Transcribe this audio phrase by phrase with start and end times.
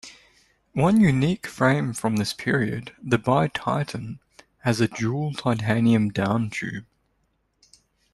[0.73, 4.17] One unique frame from this period, the Bititan,
[4.63, 6.87] has a dual titanium down tube.